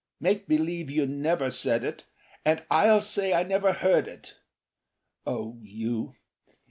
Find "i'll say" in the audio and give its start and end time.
2.71-3.35